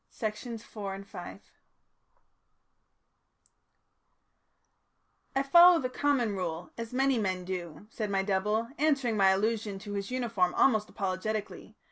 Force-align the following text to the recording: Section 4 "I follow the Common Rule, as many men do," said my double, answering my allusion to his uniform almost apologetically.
Section 0.09 0.57
4 0.57 1.05
"I 5.35 5.43
follow 5.43 5.77
the 5.79 5.89
Common 5.89 6.35
Rule, 6.35 6.71
as 6.75 6.91
many 6.91 7.19
men 7.19 7.45
do," 7.45 7.85
said 7.91 8.09
my 8.09 8.23
double, 8.23 8.69
answering 8.79 9.15
my 9.15 9.27
allusion 9.29 9.77
to 9.77 9.93
his 9.93 10.09
uniform 10.09 10.55
almost 10.55 10.89
apologetically. 10.89 11.75